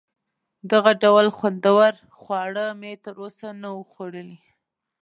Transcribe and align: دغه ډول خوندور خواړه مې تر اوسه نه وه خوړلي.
دغه 0.71 0.91
ډول 1.03 1.27
خوندور 1.37 1.93
خواړه 2.19 2.65
مې 2.79 2.93
تر 3.03 3.15
اوسه 3.23 3.47
نه 3.61 3.69
وه 3.75 3.83
خوړلي. 3.91 4.39